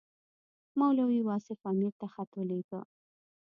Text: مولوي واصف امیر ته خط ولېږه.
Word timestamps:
مولوي 0.79 1.19
واصف 1.27 1.59
امیر 1.71 1.93
ته 1.99 2.05
خط 2.13 2.31
ولېږه. 2.35 2.79